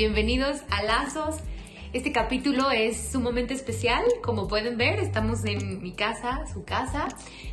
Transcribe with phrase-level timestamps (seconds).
[0.00, 1.40] bienvenidos a Lazos.
[1.92, 7.08] Este capítulo es sumamente especial, como pueden ver, estamos en mi casa, su casa,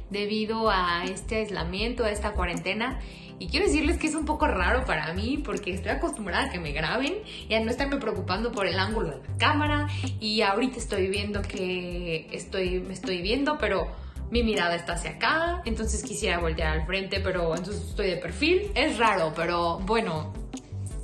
[0.10, 3.02] debido a este aislamiento, a esta cuarentena.
[3.38, 6.57] Y quiero decirles que es un poco raro para mí porque estoy acostumbrada a que
[6.57, 7.16] me graben
[7.50, 9.88] y a no estarme preocupando por el ángulo de la cámara.
[10.21, 13.89] Y ahorita estoy viendo que estoy, me estoy viendo, pero
[14.32, 18.71] mi mirada está hacia acá, entonces quisiera voltear al frente, pero entonces estoy de perfil.
[18.73, 20.32] Es raro, pero bueno,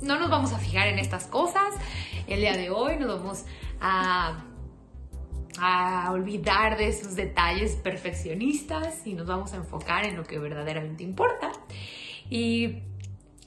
[0.04, 1.74] no nos vamos a fijar en estas cosas.
[2.26, 3.44] El día de hoy nos vamos
[3.80, 4.44] a,
[5.58, 11.02] a olvidar de esos detalles perfeccionistas y nos vamos a enfocar en lo que verdaderamente
[11.02, 11.52] importa.
[12.28, 12.82] Y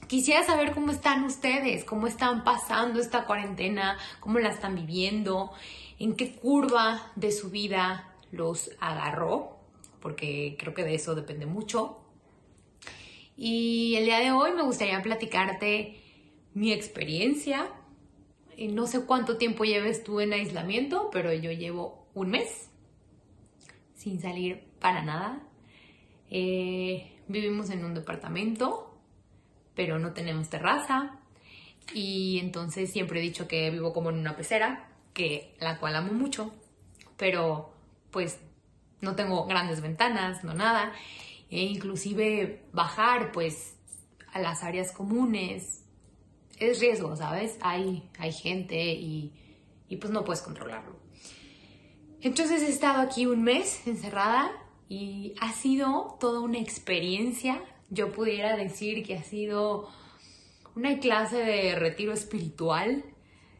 [0.08, 5.52] quisiera saber cómo están ustedes, cómo están pasando esta cuarentena, cómo la están viviendo,
[5.98, 9.58] en qué curva de su vida los agarró,
[10.00, 12.00] porque creo que de eso depende mucho.
[13.36, 15.97] Y el día de hoy me gustaría platicarte
[16.54, 17.68] mi experiencia.
[18.56, 22.70] No sé cuánto tiempo lleves tú en aislamiento, pero yo llevo un mes
[23.94, 25.42] sin salir para nada.
[26.30, 28.98] Eh, vivimos en un departamento,
[29.74, 31.18] pero no tenemos terraza.
[31.94, 36.12] Y entonces siempre he dicho que vivo como en una pecera, que la cual amo
[36.12, 36.52] mucho,
[37.16, 37.72] pero
[38.10, 38.38] pues
[39.00, 40.92] no tengo grandes ventanas, no nada.
[41.50, 43.76] E inclusive bajar pues
[44.32, 45.84] a las áreas comunes
[46.60, 47.58] es riesgo, ¿sabes?
[47.60, 49.32] Hay, hay gente y,
[49.88, 50.96] y pues no puedes controlarlo.
[52.20, 54.50] Entonces he estado aquí un mes encerrada
[54.88, 57.62] y ha sido toda una experiencia.
[57.90, 59.88] Yo pudiera decir que ha sido
[60.74, 63.04] una clase de retiro espiritual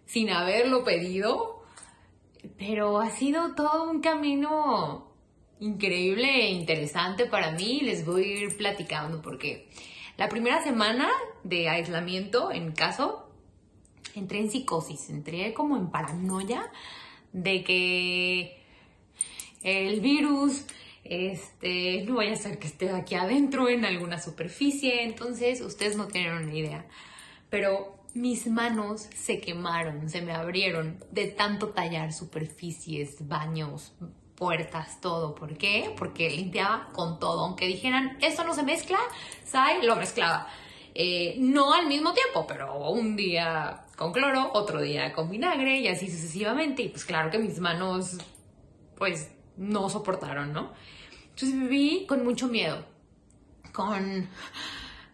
[0.06, 1.62] sin haberlo pedido,
[2.56, 5.12] pero ha sido todo un camino
[5.60, 7.80] increíble e interesante para mí.
[7.82, 9.68] Les voy a ir platicando porque
[10.18, 11.08] la primera semana
[11.44, 13.30] de aislamiento, en caso,
[14.14, 16.70] entré en psicosis, entré como en paranoia
[17.32, 18.58] de que
[19.62, 20.64] el virus
[21.04, 26.08] este, no vaya a ser que esté aquí adentro en alguna superficie, entonces ustedes no
[26.08, 26.86] tienen una idea.
[27.48, 33.94] Pero mis manos se quemaron, se me abrieron de tanto tallar superficies, baños,
[34.38, 35.34] puertas, todo.
[35.34, 35.92] ¿Por qué?
[35.98, 37.44] Porque limpiaba con todo.
[37.44, 38.98] Aunque dijeran, esto no se mezcla,
[39.44, 40.46] Sai lo mezclaba.
[40.94, 45.88] Eh, no al mismo tiempo, pero un día con cloro, otro día con vinagre y
[45.88, 46.82] así sucesivamente.
[46.82, 48.18] Y pues claro que mis manos,
[48.96, 50.72] pues, no soportaron, ¿no?
[51.30, 52.84] Entonces viví con mucho miedo.
[53.72, 54.28] Con,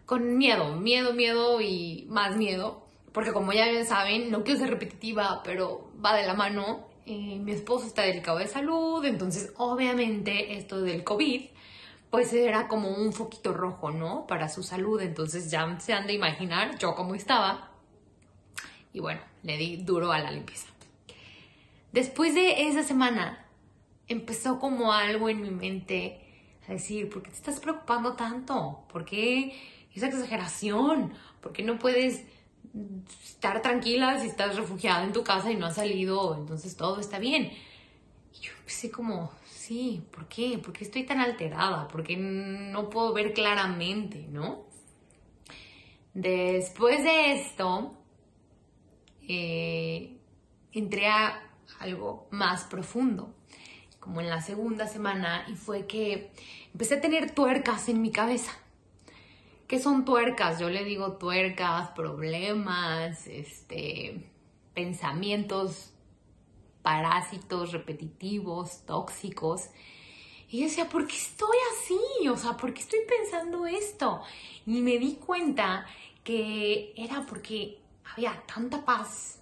[0.05, 2.85] con miedo, miedo, miedo y más miedo.
[3.11, 7.51] Porque como ya saben, no quiero ser repetitiva, pero va de la mano eh, mi
[7.51, 11.45] esposo está delicado de salud, entonces obviamente esto del COVID
[12.09, 14.25] pues era como un foquito rojo, ¿no?
[14.25, 17.71] Para su salud, entonces ya se han de imaginar yo cómo estaba.
[18.93, 20.67] Y bueno, le di duro a la limpieza.
[21.91, 23.45] Después de esa semana
[24.07, 26.21] empezó como algo en mi mente
[26.67, 28.85] a decir, ¿por qué te estás preocupando tanto?
[28.91, 29.53] ¿Por qué
[29.93, 31.13] esa exageración?
[31.41, 32.25] ¿Por qué no puedes
[33.23, 37.19] estar tranquila si estás refugiada en tu casa y no has salido, entonces todo está
[37.19, 37.51] bien.
[38.33, 40.57] Y yo empecé como, sí, ¿por qué?
[40.57, 41.87] ¿Por qué estoy tan alterada?
[41.87, 44.65] ¿Por qué no puedo ver claramente, no?
[46.13, 47.97] Después de esto,
[49.27, 50.17] eh,
[50.71, 51.41] entré a
[51.79, 53.33] algo más profundo,
[53.99, 56.31] como en la segunda semana, y fue que
[56.71, 58.51] empecé a tener tuercas en mi cabeza
[59.67, 60.59] ¿Qué son tuercas?
[60.59, 64.29] Yo le digo tuercas, problemas, este,
[64.75, 65.91] pensamientos
[66.83, 69.69] parásitos repetitivos, tóxicos.
[70.47, 72.27] Y yo decía, ¿por qué estoy así?
[72.27, 74.21] O sea, ¿por qué estoy pensando esto?
[74.67, 75.87] Y me di cuenta
[76.23, 77.79] que era porque
[78.13, 79.41] había tanta paz,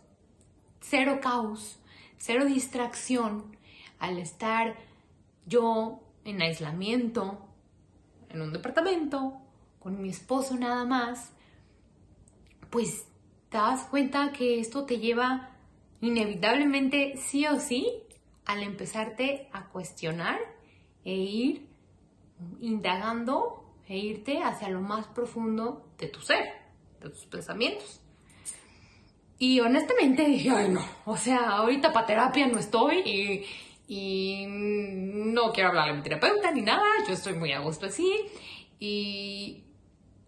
[0.79, 1.79] cero caos,
[2.17, 3.57] cero distracción
[3.99, 4.77] al estar
[5.45, 7.45] yo en aislamiento,
[8.29, 9.42] en un departamento,
[9.83, 11.33] con mi esposo nada más,
[12.69, 13.05] pues
[13.49, 15.51] te das cuenta que esto te lleva
[15.99, 17.91] inevitablemente sí o sí
[18.45, 20.39] al empezarte a cuestionar
[21.03, 21.67] e ir
[22.61, 26.45] indagando e irte hacia lo más profundo de tu ser,
[27.01, 28.01] de tus pensamientos.
[29.37, 33.45] Y honestamente dije, ay no, o sea, ahorita para terapia no estoy
[33.89, 38.25] y, no quiero hablar a mi terapeuta ni nada, yo estoy muy a gusto así.
[38.79, 39.63] Y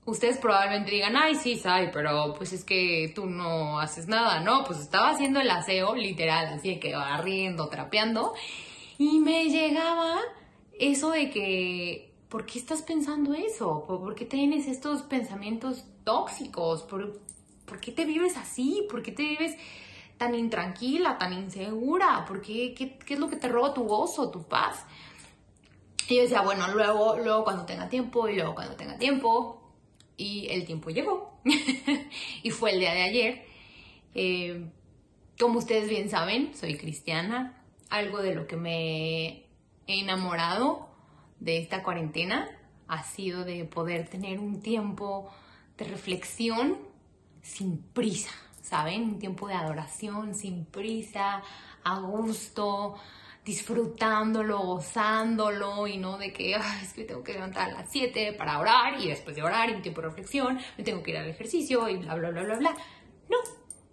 [0.06, 4.64] ustedes probablemente digan, ay, sí, Sai, pero pues es que tú no haces nada, ¿no?
[4.64, 8.34] Pues estaba haciendo el aseo, literal, así que barriendo, trapeando,
[8.98, 10.20] y me llegaba
[10.80, 13.86] eso de que, ¿por qué estás pensando eso?
[13.88, 16.84] ¿Por qué tienes estos pensamientos tóxicos?
[16.84, 17.20] ¿Por
[17.66, 18.88] ¿por qué te vives así?
[18.90, 19.56] ¿Por qué te vives
[20.18, 22.24] tan intranquila, tan insegura?
[22.28, 24.86] ¿Por qué, qué, qué es lo que te roba tu gozo, tu paz?
[26.08, 29.65] Y yo decía, bueno, luego, luego cuando tenga tiempo, y luego cuando tenga tiempo.
[30.18, 31.40] Y el tiempo llegó.
[32.44, 33.46] y fue el día de ayer.
[34.14, 34.70] Eh,
[35.40, 37.62] como ustedes bien saben, soy cristiana.
[37.90, 39.28] Algo de lo que me
[39.88, 40.90] he enamorado
[41.40, 42.50] de esta cuarentena
[42.88, 45.32] ha sido de poder tener un tiempo
[45.78, 46.78] de reflexión
[47.42, 49.04] sin prisa, ¿saben?
[49.04, 51.44] Un tiempo de adoración sin prisa,
[51.84, 52.96] a gusto,
[53.46, 58.60] disfrutándolo, gozándolo y no de que es que tengo que levantar a las 7 para
[58.60, 61.30] orar y después de orar y un tiempo de reflexión me tengo que ir al
[61.30, 62.76] ejercicio y bla, bla, bla, bla, bla.
[63.30, 63.38] No,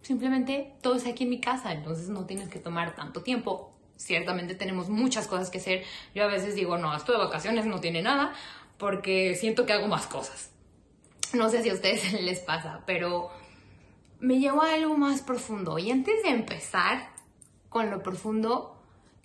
[0.00, 3.74] simplemente todo es aquí en mi casa, entonces no tienes que tomar tanto tiempo.
[3.96, 5.84] Ciertamente tenemos muchas cosas que hacer.
[6.14, 8.32] Yo a veces digo, no, esto de vacaciones no tiene nada
[8.78, 10.50] porque siento que hago más cosas.
[11.34, 13.30] No sé si a ustedes les pasa, pero
[14.18, 15.78] me llevo a algo más profundo.
[15.78, 17.10] Y antes de empezar
[17.68, 18.81] con lo profundo,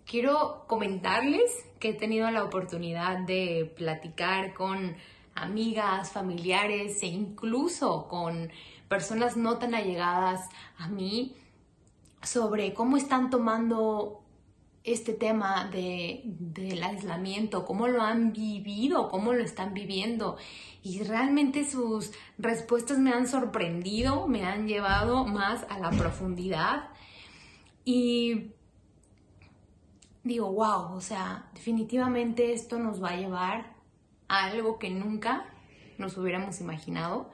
[0.07, 4.95] quiero comentarles que he tenido la oportunidad de platicar con
[5.35, 8.49] amigas, familiares e incluso con
[8.87, 11.35] personas no tan allegadas a mí
[12.23, 14.23] sobre cómo están tomando
[14.83, 20.37] este tema de, del aislamiento, cómo lo han vivido, cómo lo están viviendo.
[20.81, 26.87] Y realmente sus respuestas me han sorprendido, me han llevado más a la profundidad.
[27.83, 28.53] Y
[30.27, 33.73] digo, wow, o sea, definitivamente esto nos va a llevar
[34.27, 35.45] a algo que nunca
[35.97, 37.29] nos hubiéramos imaginado.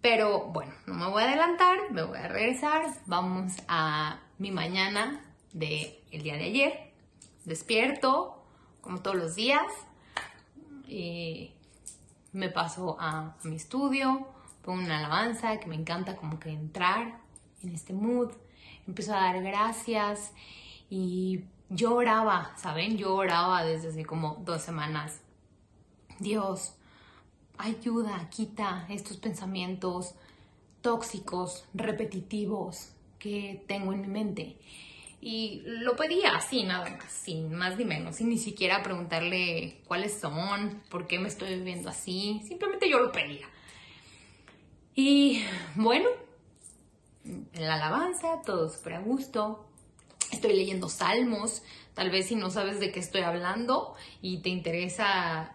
[0.00, 2.86] Pero bueno, no me voy a adelantar, me voy a regresar.
[3.06, 6.92] Vamos a mi mañana del el día de ayer.
[7.44, 8.42] Despierto,
[8.80, 9.62] como todos los días.
[10.88, 11.52] Y
[12.32, 14.26] me paso a, a mi estudio,
[14.62, 17.20] pongo una alabanza que me encanta como que entrar
[17.62, 18.32] en este mood.
[18.86, 20.32] Empiezo a dar gracias
[20.90, 22.98] y yo oraba, ¿saben?
[22.98, 25.20] Yo oraba desde hace como dos semanas.
[26.18, 26.74] Dios,
[27.58, 30.14] ayuda, quita estos pensamientos
[30.82, 34.58] tóxicos, repetitivos que tengo en mi mente.
[35.20, 40.18] Y lo pedía así, nada más, sin más ni menos, sin ni siquiera preguntarle cuáles
[40.18, 43.46] son, por qué me estoy viviendo así, simplemente yo lo pedía.
[44.96, 45.44] Y
[45.76, 46.08] bueno,
[47.24, 49.64] en la alabanza, todo súper a gusto,
[50.32, 51.62] estoy leyendo salmos,
[51.94, 55.54] tal vez si no sabes de qué estoy hablando y te interesa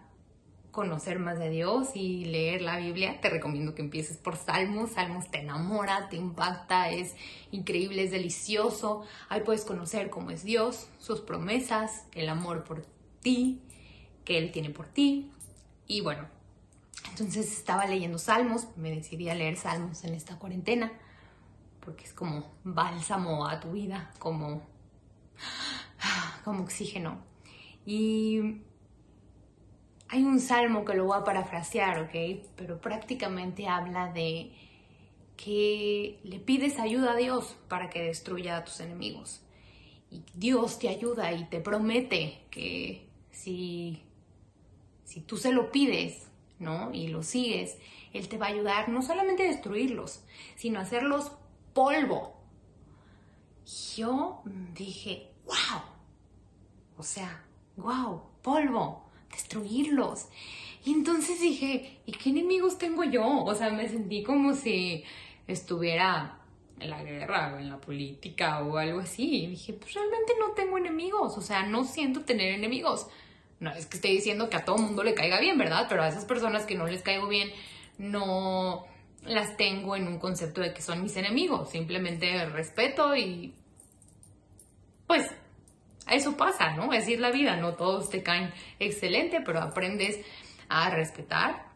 [0.70, 4.92] conocer más de Dios y leer la Biblia, te recomiendo que empieces por Salmos.
[4.92, 7.16] Salmos te enamora, te impacta, es
[7.50, 9.04] increíble, es delicioso.
[9.28, 12.86] Ahí puedes conocer cómo es Dios, sus promesas, el amor por
[13.20, 13.60] ti,
[14.24, 15.32] que Él tiene por ti.
[15.88, 16.28] Y bueno,
[17.10, 20.92] entonces estaba leyendo Salmos, me decidí a leer Salmos en esta cuarentena,
[21.88, 24.60] porque es como bálsamo a tu vida, como,
[26.44, 27.16] como oxígeno.
[27.86, 28.58] Y
[30.10, 32.44] hay un salmo que lo voy a parafrasear, ¿ok?
[32.56, 34.52] Pero prácticamente habla de
[35.38, 39.40] que le pides ayuda a Dios para que destruya a tus enemigos.
[40.10, 44.02] Y Dios te ayuda y te promete que si,
[45.04, 46.92] si tú se lo pides, ¿no?
[46.92, 47.78] Y lo sigues,
[48.12, 50.22] Él te va a ayudar no solamente a destruirlos,
[50.54, 51.32] sino a hacerlos
[51.72, 52.34] polvo.
[53.96, 54.42] Yo
[54.74, 55.82] dije, wow.
[56.96, 57.44] O sea,
[57.76, 60.28] wow, polvo destruirlos.
[60.84, 63.44] Y entonces dije, ¿y qué enemigos tengo yo?
[63.44, 65.04] O sea, me sentí como si
[65.46, 66.40] estuviera
[66.80, 69.44] en la guerra o en la política o algo así.
[69.44, 73.08] Y dije, pues realmente no tengo enemigos, o sea, no siento tener enemigos.
[73.60, 75.86] No es que esté diciendo que a todo mundo le caiga bien, ¿verdad?
[75.88, 77.50] Pero a esas personas que no les caigo bien,
[77.98, 78.86] no
[79.24, 81.70] las tengo en un concepto de que son mis enemigos.
[81.70, 83.54] Simplemente respeto y
[85.06, 85.26] pues
[86.10, 86.92] eso pasa, ¿no?
[86.92, 90.18] Es decir, la vida, no todos te caen excelente, pero aprendes
[90.68, 91.66] a respetar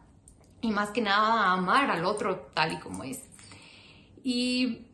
[0.61, 3.21] y más que nada a amar al otro tal y como es.
[4.23, 4.85] Y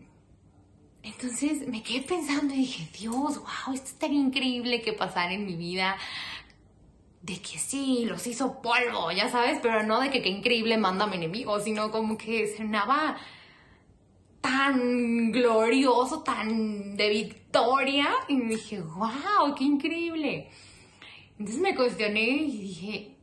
[1.04, 5.56] entonces me quedé pensando y dije, Dios, wow, esto estaría increíble que pasara en mi
[5.56, 5.96] vida.
[7.22, 11.06] De que sí, los hizo polvo, ya sabes, pero no de que qué increíble manda
[11.06, 13.18] a mi enemigo, sino como que sonaba
[14.42, 18.10] tan glorioso, tan de victoria.
[18.28, 20.50] Y me dije, wow, qué increíble.
[21.38, 23.16] Entonces me cuestioné y dije,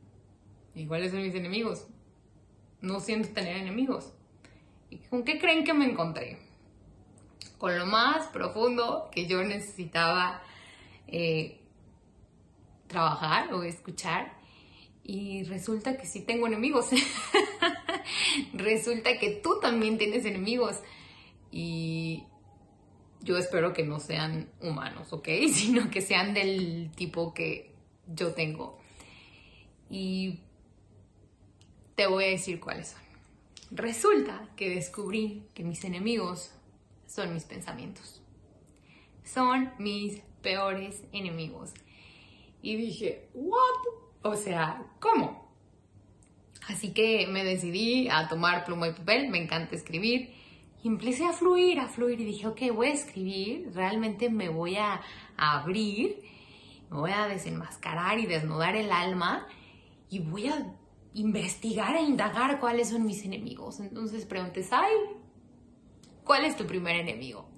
[0.74, 1.86] ¿y son mis enemigos?
[2.80, 4.12] No siento tener enemigos.
[4.90, 6.38] ¿Y con qué creen que me encontré?
[7.58, 10.42] Con lo más profundo que yo necesitaba
[11.08, 11.55] eh,
[12.86, 14.36] trabajar o escuchar.
[15.02, 16.86] Y resulta que sí tengo enemigos.
[18.52, 20.80] resulta que tú también tienes enemigos.
[21.50, 22.24] Y
[23.20, 25.28] yo espero que no sean humanos, ¿ok?
[25.52, 27.74] Sino que sean del tipo que
[28.06, 28.78] yo tengo.
[29.88, 30.40] Y
[31.94, 33.00] te voy a decir cuáles son.
[33.70, 36.52] Resulta que descubrí que mis enemigos
[37.06, 38.22] son mis pensamientos.
[39.24, 41.72] Son mis peores enemigos.
[42.66, 43.84] Y dije, ¿what?
[44.22, 45.48] O sea, ¿cómo?
[46.66, 50.34] Así que me decidí a tomar pluma y papel, me encanta escribir.
[50.82, 54.74] Y empecé a fluir, a fluir y dije, ok, voy a escribir, realmente me voy
[54.78, 55.00] a,
[55.36, 56.24] abrir,
[56.90, 59.46] me voy a desenmascarar y desnudar el alma
[60.10, 60.74] y voy a
[61.14, 63.78] investigar e indagar cuáles son mis enemigos.
[63.78, 64.90] Entonces pregunté, Sai,
[66.24, 67.48] ¿cuál es tu primer enemigo?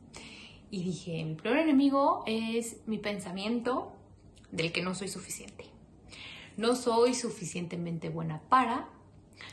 [0.70, 3.94] Y dije, mi primer enemigo es mi pensamiento
[4.50, 5.64] del que no soy suficiente.
[6.56, 8.88] No soy suficientemente buena para,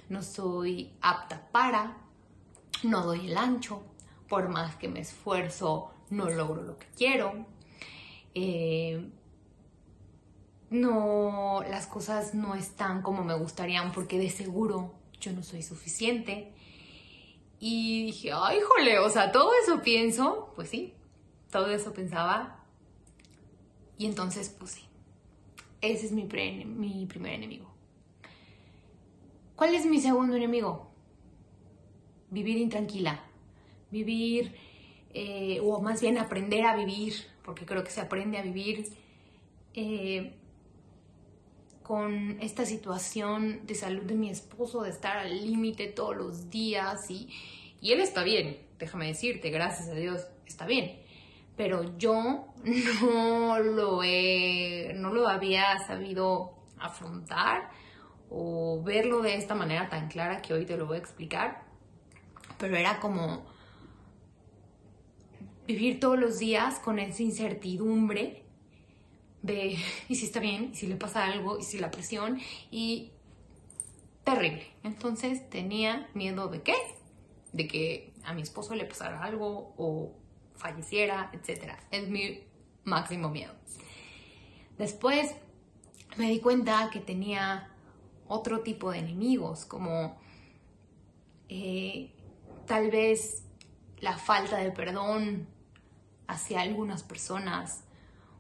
[0.10, 1.98] no soy apta para,
[2.84, 3.84] no doy el ancho,
[4.28, 7.46] por más que me esfuerzo, no logro lo que quiero.
[8.34, 9.10] Eh,
[10.70, 16.54] no, las cosas no están como me gustarían porque de seguro yo no soy suficiente.
[17.60, 20.94] Y dije, ay, jole, o sea, todo eso pienso, pues sí,
[21.52, 22.55] todo eso pensaba.
[23.98, 24.82] Y entonces, sí,
[25.82, 27.72] ese es mi, mi primer enemigo.
[29.56, 30.92] ¿Cuál es mi segundo enemigo?
[32.30, 33.24] Vivir intranquila,
[33.90, 34.54] vivir,
[35.14, 38.90] eh, o más bien aprender a vivir, porque creo que se aprende a vivir
[39.74, 40.34] eh,
[41.84, 47.10] con esta situación de salud de mi esposo, de estar al límite todos los días
[47.10, 47.30] y,
[47.80, 51.05] y él está bien, déjame decirte, gracias a Dios, está bien.
[51.56, 52.48] Pero yo
[53.02, 57.70] no lo he, no lo había sabido afrontar
[58.30, 61.64] o verlo de esta manera tan clara que hoy te lo voy a explicar.
[62.58, 63.46] Pero era como
[65.68, 68.44] vivir todos los días con esa incertidumbre
[69.42, 69.78] de
[70.10, 72.40] y si está bien, y si le pasa algo, y si la presión,
[72.72, 73.12] y
[74.24, 74.68] terrible.
[74.84, 76.76] Entonces tenía miedo de qué?
[77.54, 80.14] De que a mi esposo le pasara algo o
[80.58, 81.74] falleciera, etc.
[81.92, 82.44] Es mi
[82.84, 83.54] máximo miedo.
[84.78, 85.36] Después
[86.18, 87.70] me di cuenta que tenía
[88.28, 90.18] otro tipo de enemigos, como
[91.50, 92.12] eh,
[92.66, 93.46] tal vez
[94.00, 95.48] la falta de perdón
[96.28, 97.86] hacia algunas personas,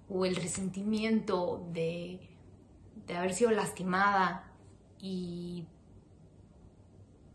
[0.09, 2.19] o el resentimiento de,
[3.15, 4.51] haber sido lastimada
[4.99, 5.65] y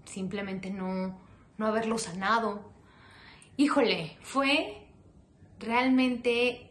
[0.04, 1.18] simplemente no,
[1.58, 2.69] no haberlo sanado.
[3.60, 4.86] Híjole, fue
[5.58, 6.70] realmente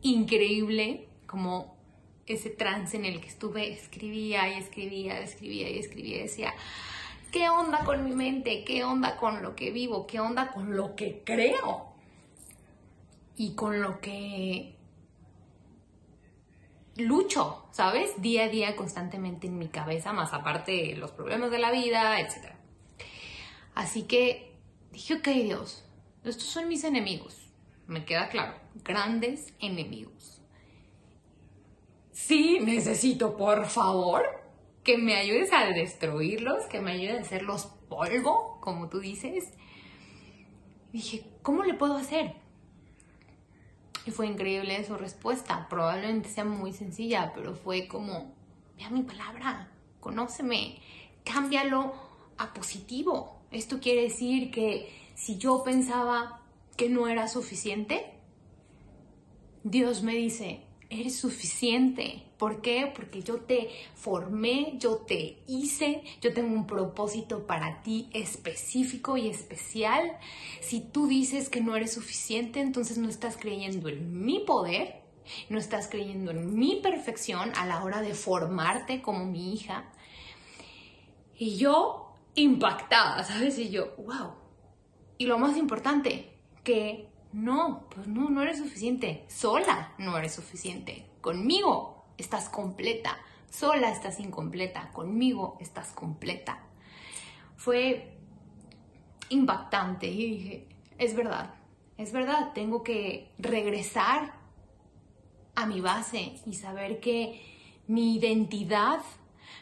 [0.00, 1.76] increíble como
[2.24, 6.54] ese trance en el que estuve, escribía y escribía, escribía y escribía decía,
[7.30, 8.64] ¿qué onda con mi mente?
[8.64, 10.06] ¿Qué onda con lo que vivo?
[10.06, 11.92] ¿Qué onda con lo que creo?
[13.36, 14.74] y con lo que
[16.96, 18.20] lucho, ¿sabes?
[18.22, 22.54] Día a día constantemente en mi cabeza, más aparte los problemas de la vida, etc.
[23.74, 24.47] Así que
[24.92, 25.84] dije, ok Dios,
[26.24, 27.50] estos son mis enemigos,
[27.86, 28.54] me queda claro,
[28.84, 30.42] grandes enemigos.
[32.12, 34.24] Sí, necesito, por favor,
[34.82, 39.52] que me ayudes a destruirlos, que me ayudes a hacerlos polvo, como tú dices.
[40.92, 42.34] dije, ¿cómo le puedo hacer?
[44.06, 45.68] Y fue increíble su respuesta.
[45.68, 48.34] Probablemente sea muy sencilla, pero fue como,
[48.76, 50.80] vea mi palabra, conóceme,
[51.24, 51.92] cámbialo
[52.38, 53.37] a positivo.
[53.50, 56.42] Esto quiere decir que si yo pensaba
[56.76, 58.06] que no era suficiente,
[59.64, 62.24] Dios me dice, eres suficiente.
[62.38, 62.92] ¿Por qué?
[62.94, 69.28] Porque yo te formé, yo te hice, yo tengo un propósito para ti específico y
[69.28, 70.18] especial.
[70.60, 75.02] Si tú dices que no eres suficiente, entonces no estás creyendo en mi poder,
[75.48, 79.90] no estás creyendo en mi perfección a la hora de formarte como mi hija.
[81.36, 82.07] Y yo
[82.42, 83.58] impactada, ¿sabes?
[83.58, 84.34] Y yo, wow.
[85.18, 86.32] Y lo más importante,
[86.64, 89.24] que no, pues no, no eres suficiente.
[89.28, 91.06] Sola no eres suficiente.
[91.20, 93.18] Conmigo estás completa.
[93.50, 96.62] Sola estás incompleta, conmigo estás completa.
[97.56, 98.18] Fue
[99.30, 100.68] impactante y dije,
[100.98, 101.54] es verdad,
[101.96, 104.34] es verdad, tengo que regresar
[105.54, 107.42] a mi base y saber que
[107.86, 109.00] mi identidad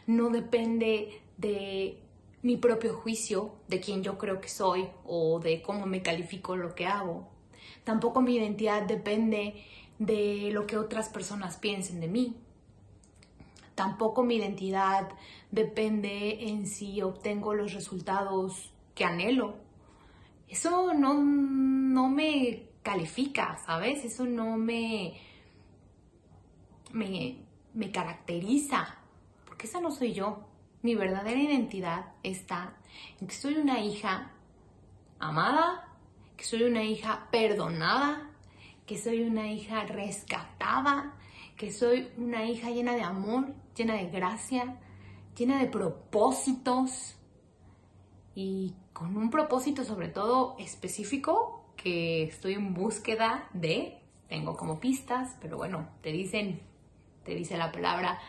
[0.06, 2.05] no depende de
[2.46, 6.74] mi propio juicio, de quién yo creo que soy o de cómo me califico lo
[6.74, 7.28] que hago.
[7.84, 9.64] Tampoco mi identidad depende
[9.98, 12.36] de lo que otras personas piensen de mí
[13.76, 15.08] tampoco mi identidad
[15.52, 19.54] depende en si obtengo los resultados que anhelo.
[20.48, 24.04] Eso no, no me califica, ¿sabes?
[24.04, 25.20] Eso no me,
[26.90, 27.36] me,
[27.74, 28.96] me caracteriza,
[29.44, 30.45] porque esa no soy yo.
[30.86, 32.76] Mi verdadera identidad está
[33.20, 34.30] en que soy una hija
[35.18, 35.88] amada,
[36.36, 38.30] que soy una hija perdonada,
[38.86, 41.16] que soy una hija rescatada,
[41.56, 44.76] que soy una hija llena de amor, llena de gracia,
[45.36, 47.16] llena de propósitos
[48.36, 55.36] y con un propósito sobre todo específico que estoy en búsqueda de, tengo como pistas,
[55.40, 56.60] pero bueno, te dicen,
[57.24, 58.20] te dice la palabra,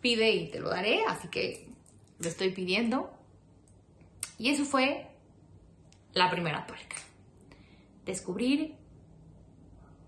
[0.00, 1.74] pide y te lo daré, así que
[2.18, 3.12] lo estoy pidiendo.
[4.38, 5.08] Y eso fue
[6.12, 6.96] la primera tuerca.
[8.04, 8.74] Descubrir,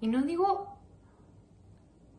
[0.01, 0.79] y no digo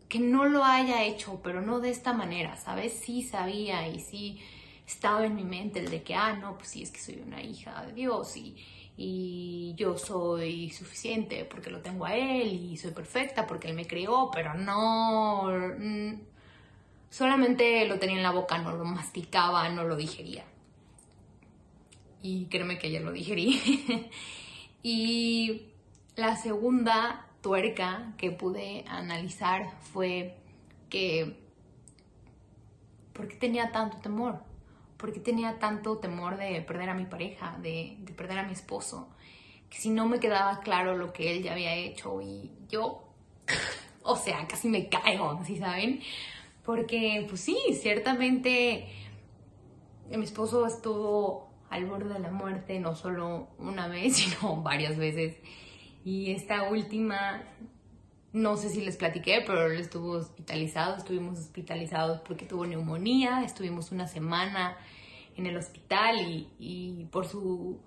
[0.09, 2.93] que no lo haya hecho, pero no de esta manera, ¿sabes?
[2.93, 4.39] Sí sabía y sí
[4.87, 7.41] estaba en mi mente el de que, ah, no, pues sí, es que soy una
[7.41, 8.55] hija de Dios y,
[8.97, 13.85] y yo soy suficiente porque lo tengo a Él y soy perfecta porque Él me
[13.85, 15.47] creó, pero no,
[17.09, 20.45] solamente lo tenía en la boca, no lo masticaba, no lo digería.
[22.21, 24.09] Y créeme que ya lo digerí.
[24.83, 25.63] y
[26.15, 30.35] la segunda tuerca que pude analizar fue
[30.89, 31.37] que,
[33.13, 34.43] ¿por qué tenía tanto temor?
[34.97, 39.07] ¿Por qué tenía tanto temor de perder a mi pareja, de, perder a mi esposo?
[39.69, 43.03] Que si no me quedaba claro lo que él ya había hecho y yo,
[44.03, 46.01] o sea, casi me caigo, ¿sí saben?
[46.65, 48.87] Porque, pues sí, ciertamente
[50.09, 55.37] mi esposo estuvo al borde de la muerte no solo una vez, sino varias veces.
[56.03, 57.43] Y esta última,
[58.33, 63.91] no sé si les platiqué, pero él estuvo hospitalizado, estuvimos hospitalizados porque tuvo neumonía, estuvimos
[63.91, 64.77] una semana
[65.35, 67.79] en el hospital y, por su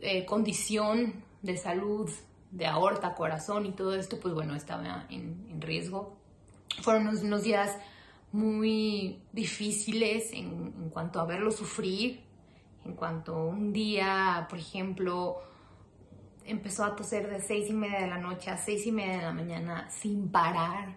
[0.00, 2.10] eh, condición de salud,
[2.50, 6.16] de aorta, corazón y todo esto, pues bueno, estaba en, riesgo.
[6.82, 7.76] Fueron unos, días
[8.32, 12.24] muy difíciles en, en cuanto a verlo sufrir,
[12.84, 15.38] en cuanto un día, por ejemplo,
[16.44, 19.22] empezó a toser de seis y media de la noche a seis y media de
[19.22, 20.96] la mañana sin parar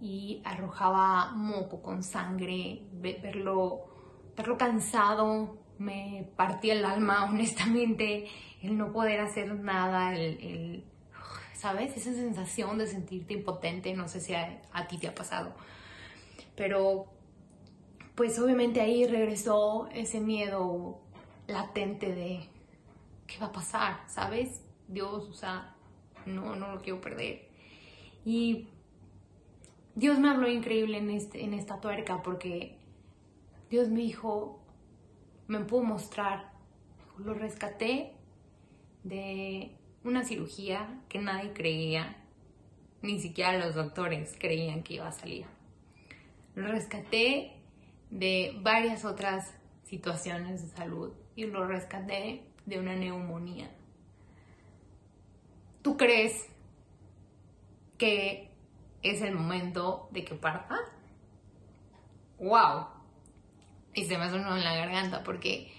[0.00, 3.86] y arrojaba moco con sangre, verlo,
[4.36, 8.28] verlo cansado, me partía el alma, honestamente,
[8.62, 10.84] el no poder hacer nada, el,
[11.58, 11.96] ¿sabes?
[11.96, 15.52] Esa sensación de sentirte impotente, no sé si a, ti te ha pasado,
[16.56, 17.06] pero
[18.14, 21.00] pues obviamente ahí regresó ese miedo
[21.48, 22.48] latente de
[23.26, 24.62] qué va a pasar, ¿sabes?
[24.86, 25.74] Dios, o sea,
[26.26, 27.48] no, no lo quiero perder.
[28.24, 28.68] Y
[29.96, 32.78] Dios me habló increíble en, este, en esta tuerca porque
[33.68, 34.60] Dios me dijo,
[35.48, 36.52] me pudo mostrar,
[37.18, 38.14] lo rescaté
[39.02, 42.16] de una cirugía que nadie creía,
[43.02, 45.46] ni siquiera los doctores creían que iba a salir.
[46.54, 47.52] Lo rescaté
[48.10, 53.70] de varias otras situaciones de salud y lo rescaté de una neumonía.
[55.82, 56.48] ¿Tú crees
[57.96, 58.50] que
[59.02, 60.78] es el momento de que parta?
[62.38, 62.86] ¡Wow!
[63.94, 65.72] Y se me sonó en la garganta porque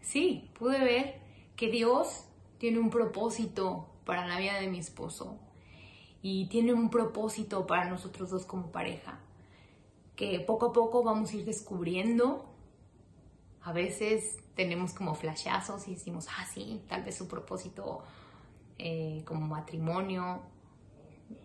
[0.00, 1.20] sí, pude ver
[1.56, 2.26] que Dios
[2.60, 5.38] tiene un propósito para la vida de mi esposo
[6.20, 9.18] y tiene un propósito para nosotros dos como pareja
[10.14, 12.44] que poco a poco vamos a ir descubriendo.
[13.62, 18.02] A veces tenemos como flashazos y decimos, ah, sí, tal vez su propósito
[18.76, 20.42] eh, como matrimonio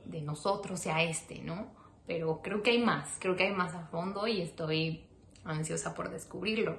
[0.04, 1.67] de nosotros sea este, ¿no?
[2.06, 5.06] Pero creo que hay más, creo que hay más a fondo y estoy
[5.45, 6.78] ansiosa por descubrirlo.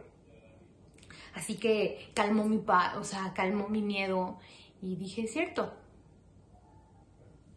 [1.37, 4.39] Así que calmó mi pa o sea, calmó mi miedo
[4.81, 5.75] y dije, cierto,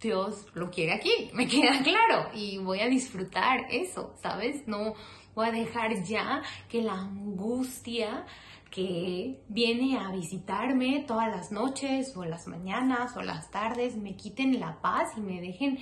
[0.02, 4.68] Dios lo quiere aquí, me queda claro, y voy a disfrutar eso, ¿sabes?
[4.68, 4.96] No
[5.34, 8.26] voy a dejar ya que la angustia
[8.70, 14.60] que viene a visitarme todas las noches o las mañanas o las tardes me quiten
[14.60, 15.80] la paz y me dejen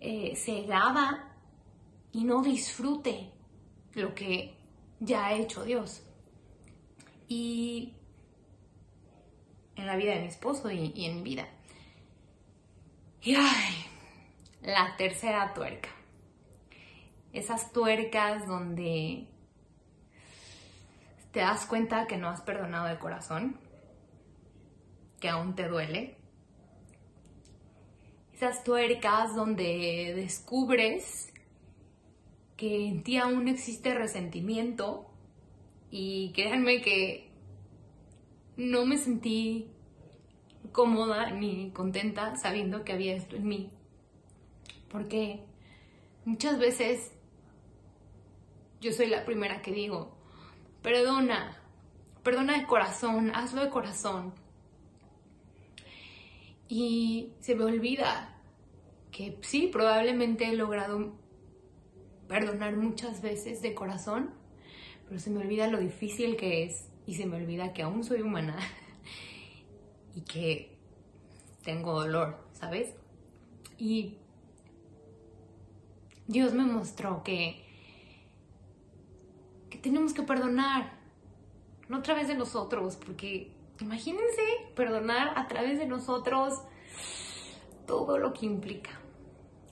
[0.00, 1.32] eh, cegada
[2.12, 3.30] y no disfrute
[3.94, 4.56] lo que
[4.98, 6.02] ya ha hecho Dios.
[7.28, 7.94] Y
[9.76, 11.48] en la vida de mi esposo y, en mi vida.
[13.22, 13.86] Y ay,
[14.62, 15.90] la tercera tuerca.
[17.32, 19.28] Esas tuercas donde
[21.32, 23.60] te das cuenta que no has perdonado de corazón,
[25.20, 26.16] que aún te duele.
[28.32, 31.32] Esas tuercas donde descubres
[32.56, 35.10] que en ti aún existe resentimiento
[35.98, 37.30] y créanme que
[38.58, 39.70] no me sentí
[40.70, 43.70] cómoda ni contenta sabiendo que había esto en mí.
[44.90, 45.40] Porque
[46.26, 47.12] muchas veces
[48.78, 50.14] yo soy la primera que digo,
[50.82, 51.62] perdona,
[52.22, 54.34] perdona de corazón, hazlo de corazón.
[56.68, 58.38] Y se me olvida
[59.10, 61.14] que sí, probablemente he logrado
[62.28, 64.34] perdonar muchas veces de corazón,
[65.08, 68.22] pero se me olvida lo difícil que es y se me olvida que aún soy
[68.22, 68.58] humana
[70.14, 70.76] y que
[71.62, 72.94] tengo dolor, ¿sabes?
[73.78, 74.18] Y
[76.26, 77.64] Dios me mostró que,
[79.70, 80.92] que tenemos que perdonar,
[81.88, 84.42] no a través de nosotros, porque imagínense
[84.74, 86.62] perdonar a través de nosotros
[87.86, 89.00] todo lo que implica.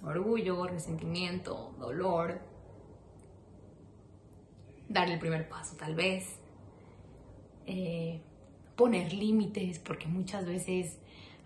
[0.05, 2.40] Orgullo, resentimiento, dolor,
[4.88, 6.38] dar el primer paso tal vez,
[7.66, 8.20] eh,
[8.77, 10.99] poner límites, porque muchas veces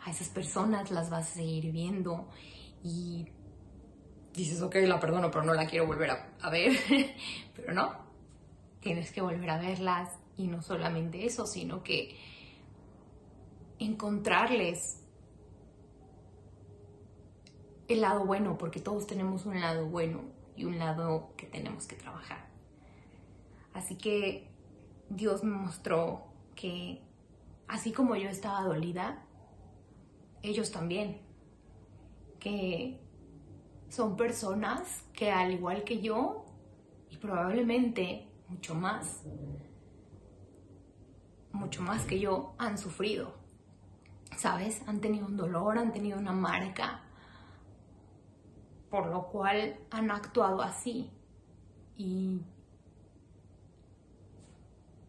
[0.05, 2.29] a esas personas las vas a seguir viendo
[2.83, 3.27] y
[4.35, 6.73] dices, ok, la perdono, pero no la quiero volver a, a ver,
[7.57, 7.93] pero no,
[8.81, 12.17] tienes que volver a verlas y no solamente eso, sino que
[13.79, 15.05] encontrarles
[17.89, 20.23] el lado bueno, porque todos tenemos un lado bueno
[20.57, 22.48] y un lado que tenemos que trabajar.
[23.75, 24.51] Así que
[25.09, 27.03] Dios me mostró que
[27.67, 29.25] así como yo estaba dolida,
[30.43, 31.21] ellos también,
[32.41, 33.01] que
[33.89, 36.45] son personas que al igual que yo,
[37.11, 39.25] y probablemente mucho más,
[41.53, 43.35] mucho más que yo, han sufrido,
[44.37, 44.83] ¿sabes?
[44.87, 47.03] Han tenido un dolor, han tenido una marca,
[48.91, 51.11] por lo cual han actuado así.
[51.97, 52.41] Y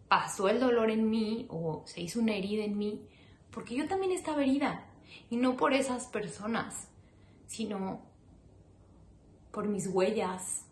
[0.10, 3.08] pasó el dolor en mí o se hizo una herida en mí,
[3.52, 4.86] porque yo también estaba herida.
[5.30, 6.90] Y no por esas personas,
[7.48, 8.02] sino
[9.52, 10.66] por mis huellas,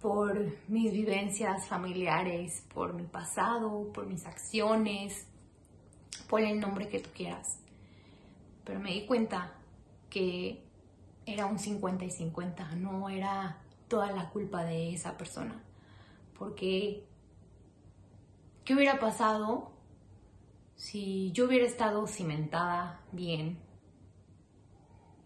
[0.00, 5.26] por mis vivencias familiares, por mi pasado, por mis acciones,
[6.28, 7.58] por el nombre que tú quieras.
[8.64, 9.54] Pero me di cuenta
[10.08, 10.62] que
[11.26, 15.62] era un 50 y 50, no era toda la culpa de esa persona.
[16.38, 17.04] Porque
[18.70, 19.72] ¿Qué hubiera pasado
[20.76, 23.58] si yo hubiera estado cimentada bien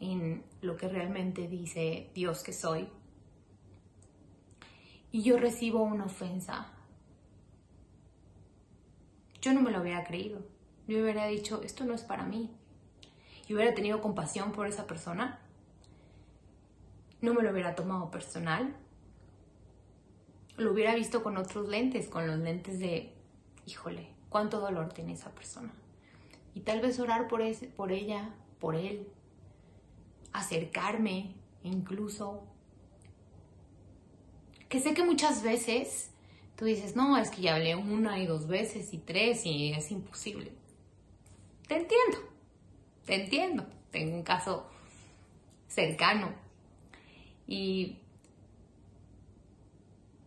[0.00, 2.88] en lo que realmente dice Dios que soy?
[5.12, 6.72] Y yo recibo una ofensa.
[9.42, 10.40] Yo no me lo hubiera creído.
[10.88, 12.50] Yo hubiera dicho, esto no es para mí.
[13.46, 15.38] Y hubiera tenido compasión por esa persona.
[17.20, 18.74] No me lo hubiera tomado personal.
[20.56, 23.13] Lo hubiera visto con otros lentes, con los lentes de
[23.66, 25.72] híjole, cuánto dolor tiene esa persona.
[26.54, 29.08] Y tal vez orar por, ese, por ella, por él,
[30.32, 32.44] acercarme incluso.
[34.68, 36.10] Que sé que muchas veces
[36.56, 39.90] tú dices, no, es que ya hablé una y dos veces y tres y es
[39.90, 40.52] imposible.
[41.66, 42.18] Te entiendo,
[43.04, 43.66] te entiendo.
[43.90, 44.66] Tengo un caso
[45.68, 46.34] cercano
[47.46, 47.98] y,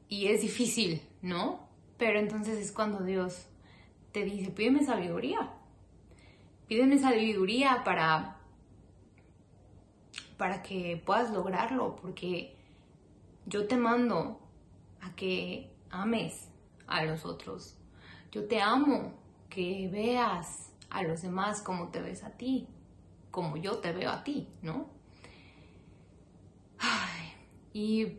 [0.08, 1.67] y es difícil, ¿no?
[1.98, 3.48] Pero entonces es cuando Dios
[4.12, 5.54] te dice, pídeme sabiduría.
[6.68, 8.38] Pídeme sabiduría para,
[10.38, 12.56] para que puedas lograrlo, porque
[13.46, 14.40] yo te mando
[15.02, 16.50] a que ames
[16.88, 17.78] a los otros.
[18.32, 19.14] Yo te amo
[19.50, 22.68] que veas a los demás como te ves a ti,
[23.32, 24.98] como yo te veo a ti, ¿no?
[27.74, 28.18] y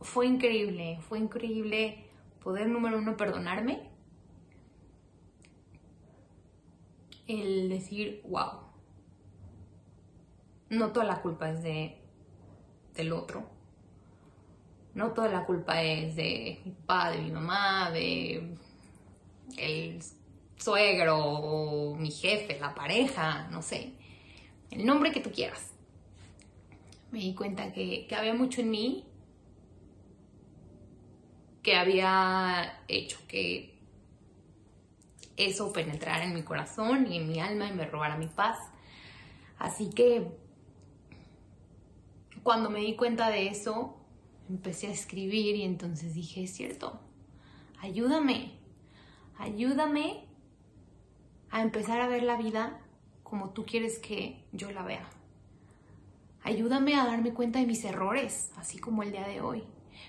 [0.00, 2.06] fue increíble, fue increíble
[2.42, 3.88] poder número uno perdonarme,
[7.28, 8.60] el decir, wow,
[10.70, 11.98] no toda la culpa es de
[12.94, 13.48] del otro,
[14.94, 18.54] no toda la culpa es de mi papá, de mi mamá, de
[19.56, 20.02] el
[20.56, 23.94] suegro o mi jefe, la pareja, no sé,
[24.70, 25.72] el nombre que tú quieras.
[27.12, 29.11] Me di cuenta que había mucho en mí
[31.62, 33.78] que había hecho que
[35.36, 38.58] eso penetrara en mi corazón y en mi alma y me robara mi paz.
[39.58, 40.26] Así que
[42.42, 43.96] cuando me di cuenta de eso,
[44.48, 47.00] empecé a escribir y entonces dije, es cierto,
[47.80, 48.52] ayúdame,
[49.38, 50.26] ayúdame
[51.50, 52.80] a empezar a ver la vida
[53.22, 55.08] como tú quieres que yo la vea.
[56.42, 59.62] Ayúdame a darme cuenta de mis errores, así como el día de hoy.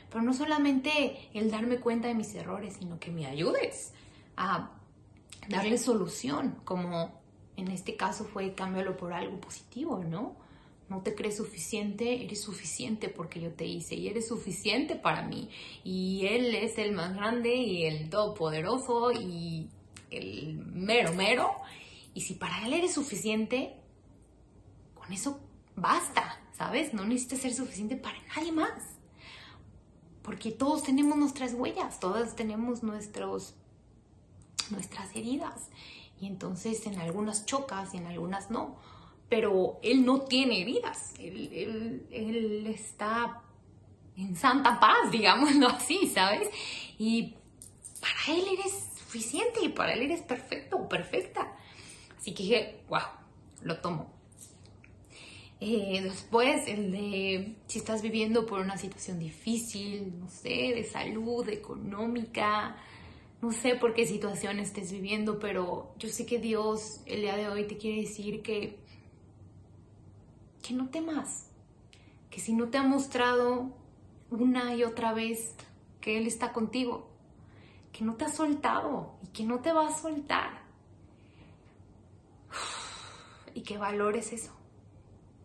[0.10, 3.94] Pero no solamente el darme cuenta de mis errores, sino que me ayudes
[4.36, 4.72] a
[5.48, 7.22] darle solución, como
[7.56, 10.36] en este caso fue cámbialo por algo positivo, ¿no?
[10.90, 15.50] No te crees suficiente, eres suficiente porque yo te hice y eres suficiente para mí.
[15.84, 19.70] Y Él es el más grande y el todopoderoso y
[20.12, 21.52] el mero mero.
[22.14, 23.76] Y si para Él eres suficiente,
[24.94, 25.40] con eso
[25.76, 26.94] basta, ¿sabes?
[26.94, 28.93] No necesitas ser suficiente para nadie más.
[30.24, 33.56] Porque todos tenemos nuestras huellas, todas tenemos nuestros,
[34.72, 35.70] nuestras heridas.
[36.20, 38.78] Y entonces en algunas chocas y en algunas no.
[39.30, 41.14] Pero Él no tiene heridas.
[41.20, 43.42] Él, él está
[44.16, 46.50] en santa paz, digámoslo así, ¿sabes?
[46.98, 47.36] Y
[48.00, 51.54] para Él eres suficiente y para Él eres perfecto o perfecta.
[52.18, 53.02] Así que dije, wow,
[53.64, 54.23] lo tomo.
[55.66, 61.48] Eh, después, el de si estás viviendo por una situación difícil, no sé, de salud,
[61.48, 62.76] económica,
[63.42, 67.48] no sé por qué situación estés viviendo, pero yo sé que Dios el día de
[67.48, 68.78] hoy te quiere decir que,
[70.62, 71.50] que no temas,
[72.30, 73.72] que si no te ha mostrado
[74.32, 75.56] una y otra vez
[76.02, 77.10] que Él está contigo,
[77.94, 80.62] que no te ha soltado y que no te va a soltar.
[83.56, 84.52] Y que valores eso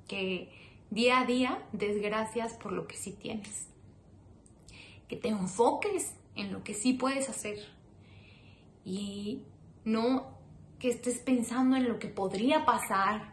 [0.08, 0.50] que
[0.90, 3.68] día a día des gracias por lo que sí tienes.
[5.06, 7.58] Que te enfoques en lo que sí puedes hacer.
[8.84, 9.42] Y
[9.84, 10.38] no
[10.78, 13.32] que estés pensando en lo que podría pasar,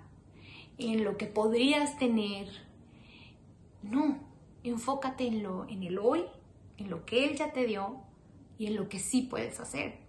[0.78, 2.48] en lo que podrías tener.
[3.82, 4.20] No,
[4.64, 6.26] enfócate en lo en el hoy,
[6.78, 7.98] en lo que él ya te dio
[8.58, 10.00] y en lo que sí puedes hacer.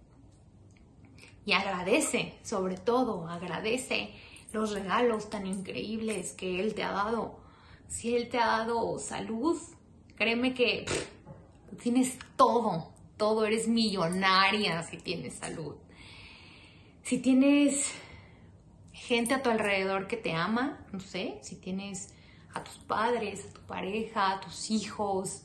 [1.45, 4.11] Y agradece, sobre todo, agradece
[4.57, 7.39] los regalos tan increíbles que Él te ha dado.
[7.87, 9.57] Si Él te ha dado salud,
[10.15, 10.85] créeme que
[11.81, 15.75] tienes todo, todo, eres millonaria si tienes salud.
[17.03, 17.93] Si tienes
[18.91, 22.13] gente a tu alrededor que te ama, no sé, si tienes
[22.53, 25.43] a tus padres, a tu pareja, a tus hijos,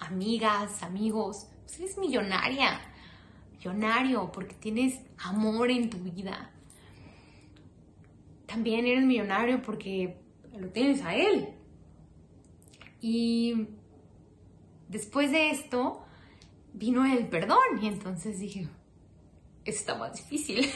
[0.00, 2.80] amigas, amigos, pues eres millonaria,
[3.52, 6.53] millonario, porque tienes amor en tu vida
[8.46, 10.16] también eres millonario porque
[10.56, 11.48] lo tienes a él.
[13.00, 13.68] Y
[14.88, 16.04] después de esto
[16.72, 18.68] vino el perdón y entonces dije,
[19.64, 20.70] está más difícil.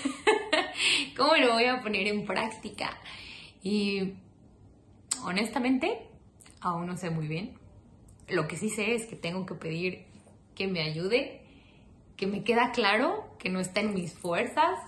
[1.17, 2.99] ¿Cómo lo voy a poner en práctica?
[3.63, 4.15] Y
[5.25, 6.07] honestamente,
[6.61, 7.59] aún no sé muy bien.
[8.29, 10.05] Lo que sí sé es que tengo que pedir
[10.55, 11.43] que me ayude,
[12.17, 14.79] que me queda claro que no está en mis fuerzas,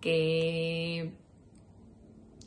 [0.00, 1.12] que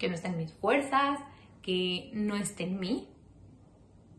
[0.01, 1.19] que no está en mis fuerzas,
[1.61, 3.07] que no esté en mí.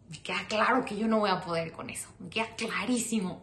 [0.09, 3.43] Me queda claro que yo no voy a poder con eso, me queda clarísimo.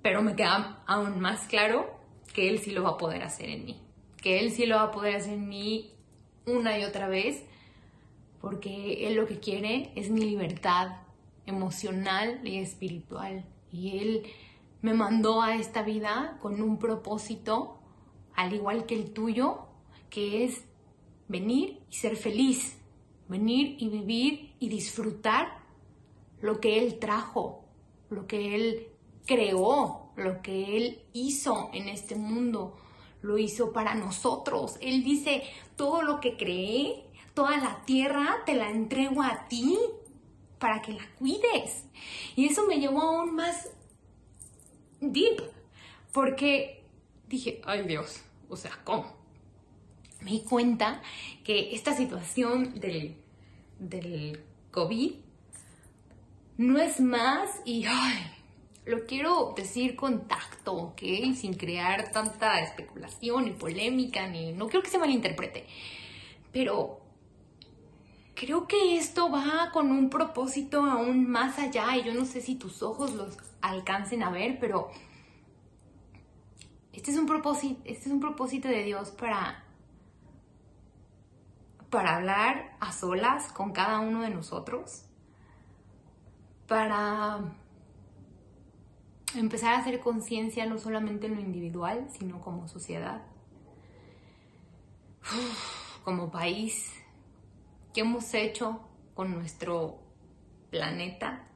[0.00, 2.00] Pero me queda aún más claro
[2.32, 3.82] que Él sí lo va a poder hacer en mí,
[4.16, 5.92] que Él sí lo va a poder hacer en mí
[6.46, 7.44] una y otra vez,
[8.40, 11.02] porque Él lo que quiere es mi libertad
[11.44, 13.44] emocional y espiritual.
[13.70, 14.22] Y Él
[14.80, 17.78] me mandó a esta vida con un propósito,
[18.34, 19.66] al igual que el tuyo,
[20.08, 20.64] que es
[21.28, 22.78] venir y ser feliz,
[23.28, 25.62] venir y vivir y disfrutar
[26.40, 27.64] lo que Él trajo,
[28.10, 28.88] lo que Él
[29.26, 32.76] creó, lo que Él hizo en este mundo,
[33.22, 34.76] lo hizo para nosotros.
[34.80, 35.42] Él dice,
[35.76, 39.78] todo lo que creé, toda la tierra, te la entrego a ti
[40.58, 41.86] para que la cuides.
[42.36, 43.70] Y eso me llevó aún más
[45.00, 45.42] deep,
[46.12, 46.84] porque
[47.28, 49.21] dije, ay Dios, o sea, ¿cómo?
[50.22, 51.02] Me di cuenta
[51.44, 53.16] que esta situación del,
[53.78, 55.12] del COVID
[56.58, 57.84] no es más y
[58.84, 61.00] lo quiero decir con tacto, ¿ok?
[61.34, 65.66] Sin crear tanta especulación y polémica, ni no quiero que se malinterprete,
[66.52, 67.00] pero
[68.34, 72.56] creo que esto va con un propósito aún más allá y yo no sé si
[72.56, 74.90] tus ojos los alcancen a ver, pero
[76.92, 79.61] este es un propósito, este es un propósito de Dios para
[81.92, 85.04] para hablar a solas con cada uno de nosotros,
[86.66, 87.54] para
[89.36, 93.20] empezar a hacer conciencia no solamente en lo individual, sino como sociedad,
[96.02, 96.90] como país,
[97.92, 98.80] qué hemos hecho
[99.12, 99.98] con nuestro
[100.70, 101.46] planeta,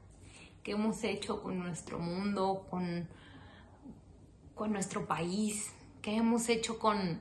[0.61, 3.09] qué hemos hecho con nuestro mundo, con,
[4.53, 5.73] con nuestro país,
[6.03, 7.19] qué hemos hecho con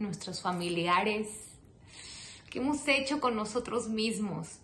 [0.00, 1.53] nuestros familiares,
[2.54, 4.60] que hemos hecho con nosotros mismos.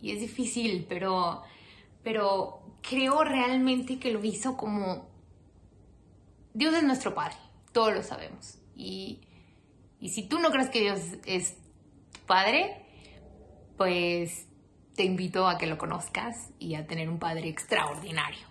[0.00, 1.42] Y es difícil, pero,
[2.02, 5.06] pero creo realmente que lo hizo como
[6.54, 7.36] Dios es nuestro Padre,
[7.72, 8.56] todos lo sabemos.
[8.74, 9.20] Y,
[10.00, 11.58] y si tú no crees que Dios es
[12.26, 12.86] Padre,
[13.76, 14.46] pues
[14.94, 18.46] te invito a que lo conozcas y a tener un Padre extraordinario.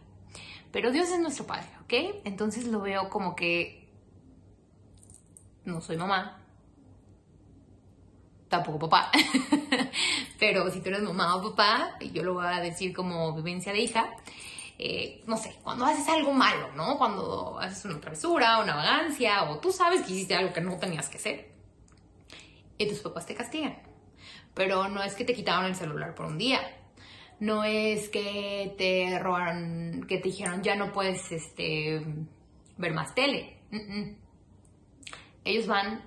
[0.71, 2.21] Pero Dios es nuestro Padre, ¿ok?
[2.23, 3.89] Entonces lo veo como que
[5.65, 6.43] no soy mamá,
[8.49, 9.11] tampoco papá.
[10.39, 13.79] Pero si tú eres mamá o papá, yo lo voy a decir como vivencia de
[13.79, 14.15] hija,
[14.79, 16.97] eh, no sé, cuando haces algo malo, ¿no?
[16.97, 21.09] Cuando haces una travesura, una vagancia, o tú sabes que hiciste algo que no tenías
[21.09, 21.51] que hacer,
[22.77, 23.77] y tus papás te castigan.
[24.53, 26.61] Pero no es que te quitaron el celular por un día.
[27.39, 32.03] No es que te robaron, que te dijeron ya no puedes este,
[32.77, 33.59] ver más tele.
[35.43, 36.03] Ellos van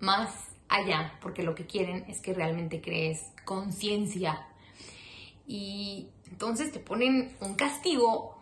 [0.00, 4.46] más allá porque lo que quieren es que realmente crees conciencia.
[5.46, 8.38] Y entonces te ponen un castigo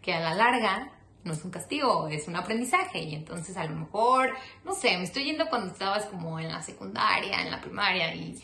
[0.00, 0.92] que a la larga
[1.24, 3.00] no es un castigo, es un aprendizaje.
[3.00, 4.32] Y entonces a lo mejor,
[4.64, 8.40] no sé, me estoy yendo cuando estabas como en la secundaria, en la primaria y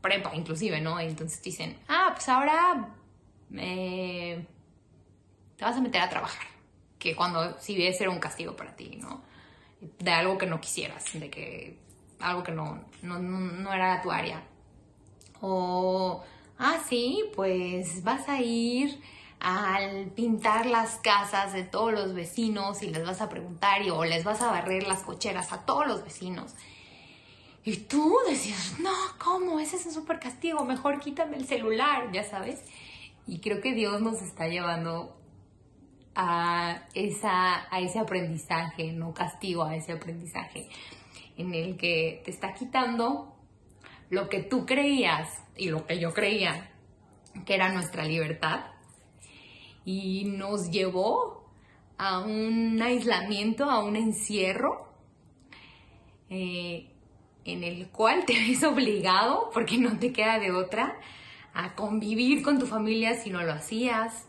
[0.00, 1.00] prepa inclusive, ¿no?
[1.00, 2.88] Y entonces te dicen, ah, pues ahora
[3.50, 4.44] te
[5.60, 6.46] vas a meter a trabajar.
[6.98, 9.22] Que cuando si debe ser un castigo para ti, ¿no?
[9.98, 11.78] De algo que no quisieras, de que
[12.24, 14.42] algo que no, no, no era tu área.
[15.40, 16.22] O
[16.58, 19.00] ah, sí, pues vas a ir
[19.40, 24.04] al pintar las casas de todos los vecinos y les vas a preguntar y, o
[24.04, 26.54] les vas a barrer las cocheras a todos los vecinos.
[27.62, 29.60] Y tú decías, no, ¿cómo?
[29.60, 32.62] Ese es un súper castigo, mejor quítame el celular, ya sabes.
[33.26, 35.16] Y creo que Dios nos está llevando
[36.14, 40.68] a, esa, a ese aprendizaje, no castigo, a ese aprendizaje,
[41.36, 43.34] en el que te está quitando
[44.10, 46.70] lo que tú creías y lo que yo creía
[47.44, 48.60] que era nuestra libertad.
[49.84, 51.50] Y nos llevó
[51.98, 54.88] a un aislamiento, a un encierro
[56.30, 56.90] eh,
[57.44, 60.98] en el cual te ves obligado, porque no te queda de otra,
[61.52, 64.26] a convivir con tu familia si no lo hacías,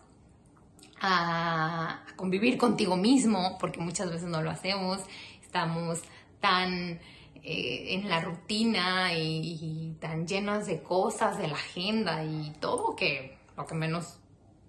[1.02, 5.02] a, convivir contigo mismo, porque muchas veces no lo hacemos,
[5.42, 6.02] estamos
[6.40, 7.00] tan
[7.48, 13.38] eh, en la rutina y, tan llenas de cosas, de la agenda y todo, que
[13.56, 14.20] lo que menos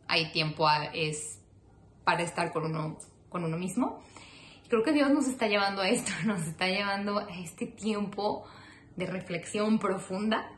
[0.08, 1.40] hay tiempo es
[2.04, 2.98] para estar con uno,
[3.30, 4.02] con uno mismo.
[4.68, 8.44] Creo que Dios nos está llevando a esto, nos está llevando a este tiempo
[8.96, 10.50] de reflexión profunda,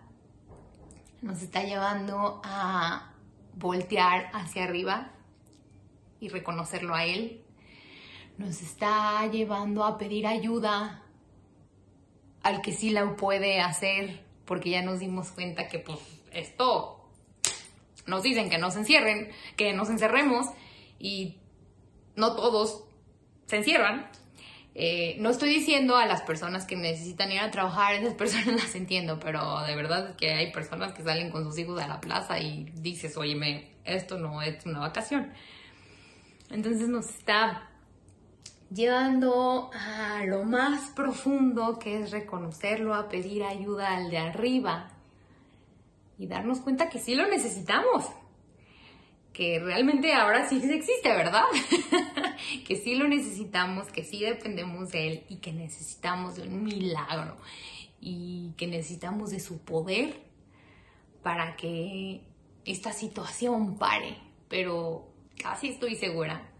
[1.23, 3.13] nos está llevando a
[3.55, 5.13] voltear hacia arriba
[6.21, 7.45] y reconocerlo a Él,
[8.39, 11.03] nos está llevando a pedir ayuda
[12.43, 15.99] al que sí la puede hacer, porque ya nos dimos cuenta que pues
[16.33, 17.11] esto
[18.07, 20.47] nos dicen que nos encierren, que nos encerremos
[20.99, 21.37] y
[22.17, 22.85] no todos
[23.47, 24.09] se encierran.
[24.75, 28.75] Eh, no estoy diciendo a las personas que necesitan ir a trabajar, esas personas las
[28.77, 32.39] entiendo, pero de verdad que hay personas que salen con sus hijos a la plaza
[32.39, 35.33] y dices, oye, esto no es una vacación.
[36.51, 37.69] Entonces nos está
[38.71, 44.91] llevando a lo más profundo que es reconocerlo, a pedir ayuda al de arriba
[46.19, 48.05] y darnos cuenta que sí lo necesitamos,
[49.33, 51.45] que realmente ahora sí existe, ¿verdad?
[52.67, 57.37] que sí lo necesitamos, que sí dependemos de él y que necesitamos de un milagro
[58.01, 60.21] y que necesitamos de su poder
[61.23, 62.23] para que
[62.65, 65.09] esta situación pare, pero
[65.41, 66.53] casi estoy segura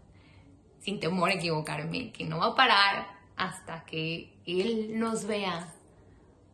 [0.89, 5.71] sin temor a equivocarme, que no va a parar hasta que Él nos vea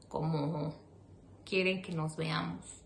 [0.09, 0.75] como
[1.45, 2.83] quieren que nos veamos.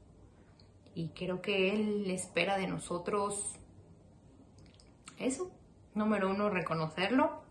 [0.94, 3.56] Y creo que Él espera de nosotros
[5.18, 5.50] eso.
[5.96, 7.42] Número uno, reconocerlo.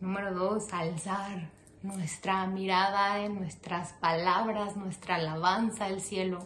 [0.00, 1.48] Número dos, alzar
[1.82, 6.40] nuestra mirada nuestras palabras, nuestra alabanza al cielo.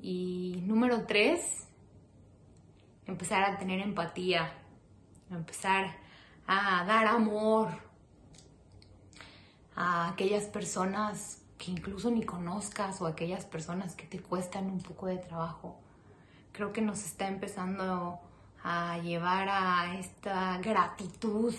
[0.00, 1.66] Y número tres,
[3.06, 4.59] empezar a tener empatía
[5.36, 5.96] empezar
[6.46, 7.68] a dar amor
[9.76, 15.06] a aquellas personas que incluso ni conozcas o aquellas personas que te cuestan un poco
[15.06, 15.76] de trabajo.
[16.52, 18.18] Creo que nos está empezando
[18.62, 21.54] a llevar a esta gratitud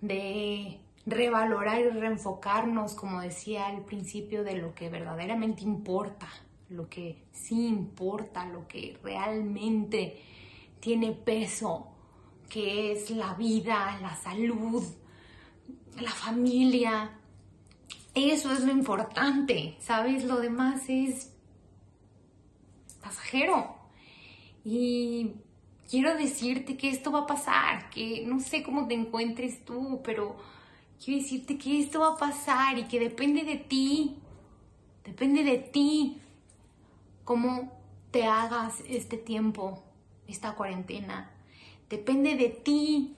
[0.00, 6.28] de revalorar y reenfocarnos, como decía al principio, de lo que verdaderamente importa,
[6.68, 10.20] lo que sí importa, lo que realmente
[10.80, 11.95] tiene peso
[12.48, 14.84] que es la vida, la salud,
[16.00, 17.12] la familia,
[18.14, 20.24] Eso es lo importante, ¿sabes?
[20.24, 21.34] Lo demás es
[23.02, 23.76] pasajero.
[24.64, 25.32] Y
[25.90, 30.36] quiero decirte que esto va a pasar, que no sé cómo te encuentres tú, pero
[31.02, 34.16] quiero decirte que esto va a pasar y que depende de ti,
[35.04, 36.20] depende de ti
[37.24, 37.72] cómo
[38.10, 39.84] te hagas este tiempo,
[40.26, 41.35] esta cuarentena.
[41.88, 43.16] Depende de ti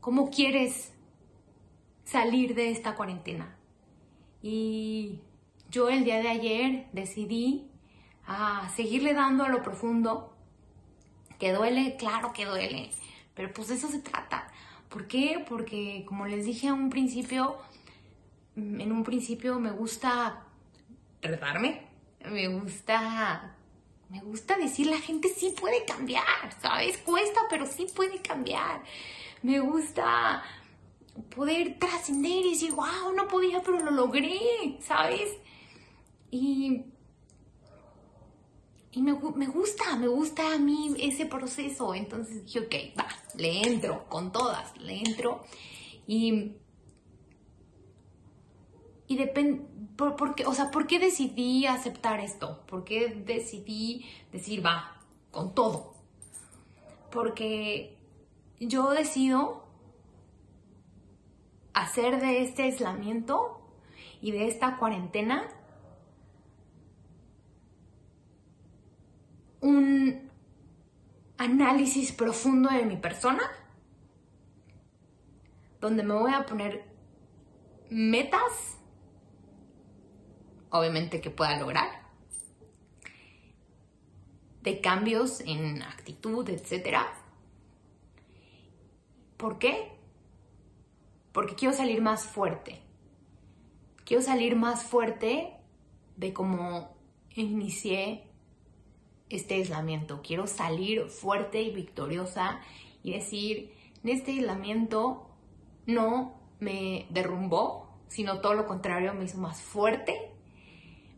[0.00, 0.92] cómo quieres
[2.04, 3.56] salir de esta cuarentena.
[4.42, 5.20] Y
[5.70, 7.66] yo el día de ayer decidí
[8.26, 10.34] a seguirle dando a lo profundo.
[11.38, 12.90] Que duele, claro que duele,
[13.34, 14.46] pero pues de eso se trata.
[14.88, 15.44] ¿Por qué?
[15.46, 17.56] Porque como les dije a un principio,
[18.56, 20.44] en un principio me gusta
[21.20, 21.82] retarme,
[22.30, 23.56] me gusta
[24.08, 26.24] me gusta decir la gente sí puede cambiar,
[26.60, 26.98] ¿sabes?
[26.98, 28.82] Cuesta, pero sí puede cambiar.
[29.42, 30.42] Me gusta
[31.34, 35.30] poder trascender y decir, wow, no podía, pero lo logré, ¿sabes?
[36.30, 36.84] Y,
[38.92, 41.94] y me, me, gusta, me gusta a mí ese proceso.
[41.94, 45.44] Entonces dije, ok, va, le entro con todas, le entro.
[46.06, 46.56] Y,
[49.06, 52.62] y depende, por, qué, o sea, ¿por qué decidí aceptar esto?
[52.66, 54.96] ¿Por qué decidí decir, va,
[55.30, 55.94] con todo?
[57.10, 57.96] Porque
[58.60, 59.64] yo decido
[61.74, 63.60] hacer de este aislamiento
[64.20, 65.48] y de esta cuarentena
[69.60, 70.30] un
[71.36, 73.42] análisis profundo de mi persona,
[75.80, 76.84] donde me voy a poner
[77.90, 78.78] metas,
[80.76, 81.88] obviamente que pueda lograr,
[84.62, 86.98] de cambios en actitud, etc.
[89.36, 89.94] ¿Por qué?
[91.34, 92.80] porque quiero salir más fuerte.
[94.04, 95.52] Quiero salir más fuerte
[96.16, 96.96] de cómo
[97.34, 98.30] inicié
[99.28, 100.22] este aislamiento.
[100.22, 102.60] Quiero salir fuerte y victoriosa
[103.02, 105.28] y decir, en este aislamiento
[105.86, 110.30] no me derrumbó, sino todo lo contrario, me hizo más fuerte,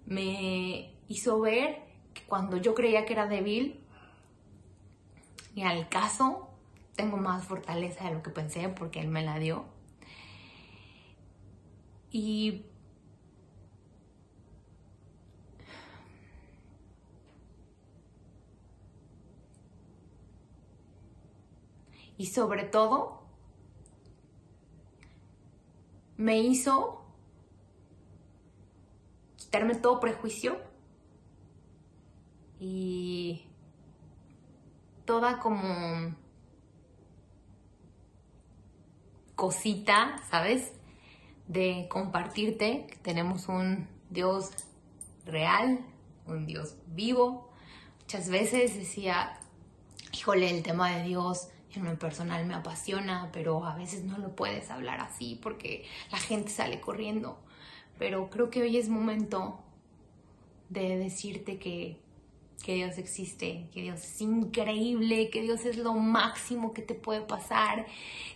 [0.07, 1.82] me hizo ver
[2.14, 3.80] que cuando yo creía que era débil,
[5.54, 6.48] y al caso,
[6.96, 9.66] tengo más fortaleza de lo que pensé porque él me la dio.
[12.11, 12.64] Y
[22.26, 23.22] sobre todo
[26.16, 27.05] me hizo
[29.57, 30.61] quitarme todo prejuicio
[32.61, 33.46] y
[35.07, 36.14] toda como
[39.34, 40.74] cosita, ¿sabes?
[41.48, 44.50] de compartirte que tenemos un Dios
[45.24, 45.80] real,
[46.26, 47.50] un Dios vivo.
[48.00, 49.40] Muchas veces decía,
[50.12, 54.36] híjole, el tema de Dios en lo personal me apasiona, pero a veces no lo
[54.36, 57.38] puedes hablar así porque la gente sale corriendo.
[57.99, 59.61] Pero creo que hoy es momento
[60.68, 61.99] de decirte que
[62.66, 67.20] que Dios existe, que Dios es increíble, que Dios es lo máximo que te puede
[67.20, 67.86] pasar,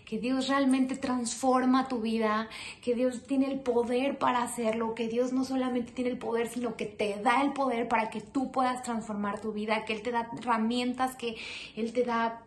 [0.05, 2.49] que Dios realmente transforma tu vida,
[2.81, 6.77] que Dios tiene el poder para hacerlo, que Dios no solamente tiene el poder, sino
[6.77, 10.13] que te da el poder para que tú puedas transformar tu vida, que Él te
[10.13, 11.37] da herramientas, que
[11.75, 12.43] Él te da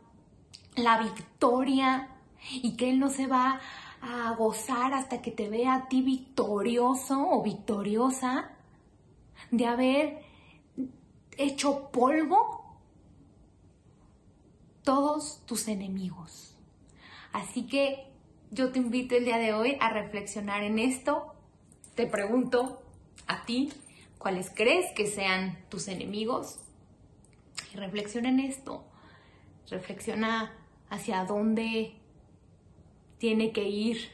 [0.76, 2.07] la victoria
[2.49, 3.59] y que Él no se va
[4.04, 8.51] a gozar hasta que te vea a ti victorioso o victoriosa
[9.49, 10.22] de haber
[11.38, 12.78] hecho polvo
[14.84, 16.58] todos tus enemigos.
[17.32, 18.12] Así que
[18.51, 21.34] yo te invito el día de hoy a reflexionar en esto.
[21.95, 22.84] Te pregunto
[23.28, 23.72] a ti,
[24.18, 26.60] ¿cuáles crees que sean tus enemigos?
[27.74, 28.84] Y reflexiona en esto.
[29.70, 30.51] Reflexiona
[30.89, 31.95] hacia dónde
[33.24, 34.11] tiene que ir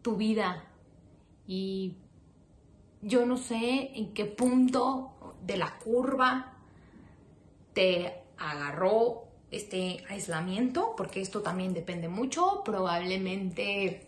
[0.00, 0.64] tu vida.
[1.46, 1.98] Y
[3.02, 6.54] yo no sé en qué punto de la curva
[7.74, 14.06] te agarró este aislamiento, porque esto también depende mucho, probablemente,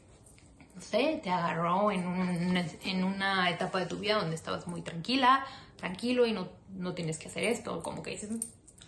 [0.75, 5.45] no sé, te agarró en, una etapa de tu vida donde estabas muy tranquila,
[5.77, 8.31] tranquilo y no, no tienes que hacer esto, como que dices,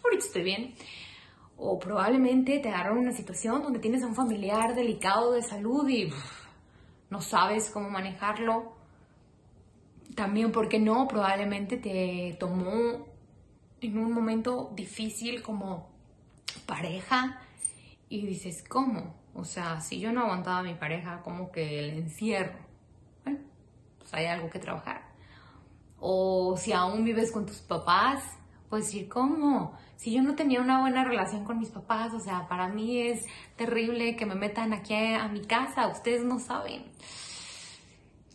[0.02, 0.74] ahorita estoy bien.
[1.62, 5.86] O probablemente te agarró en una situación donde tienes a un familiar delicado de salud
[5.90, 6.10] y
[7.10, 8.72] no sabes cómo manejarlo
[10.14, 11.06] también, porque no?
[11.06, 13.06] Probablemente te tomó
[13.82, 15.90] en un momento difícil como
[16.64, 17.42] pareja
[18.08, 19.14] y dices, ¿cómo?
[19.34, 22.58] O sea, si yo no aguantaba a mi pareja, como que el encierro,
[23.98, 25.02] pues hay algo que trabajar.
[25.98, 28.24] O si aún vives con tus papás,
[28.70, 29.78] pues decir, ¿cómo?
[30.00, 33.26] Si yo no tenía una buena relación con mis papás, o sea, para mí es
[33.56, 36.84] terrible que me metan aquí a, mi casa, ustedes no saben.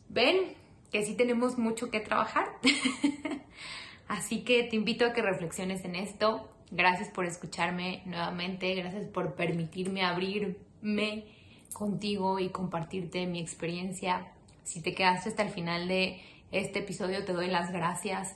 [0.08, 0.54] Ven
[0.92, 2.50] que sí tenemos mucho que trabajar.
[4.08, 6.48] Así que te invito a que reflexiones en esto.
[6.70, 11.26] Gracias por escucharme nuevamente, gracias por permitirme abrirme
[11.74, 14.32] contigo y compartirte mi experiencia.
[14.66, 18.36] Si te quedaste hasta el final de este episodio, te doy las gracias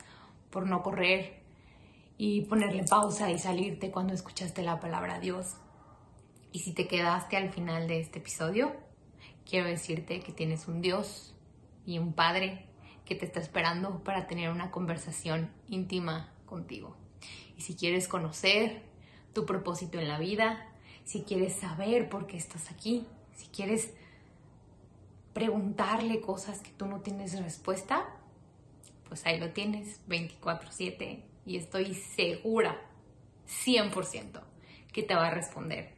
[0.49, 1.38] por no correr,
[2.21, 5.55] y ponerle pausa y salirte cuando escuchaste la palabra Dios.
[6.51, 8.75] Y si te quedaste al final de este episodio,
[9.49, 11.33] quiero decirte que tienes un Dios
[11.85, 12.65] y un Padre
[13.05, 16.97] que te está esperando para tener una conversación íntima contigo.
[17.57, 18.83] Y si quieres conocer
[19.31, 20.67] tu propósito en la vida,
[21.05, 23.93] si quieres saber por qué estás aquí, si quieres
[25.31, 28.13] preguntarle cosas que tú no tienes respuesta,
[29.07, 32.79] pues ahí lo tienes 24/7 y estoy segura,
[33.65, 34.39] 100%,
[34.93, 35.95] que te va a responder.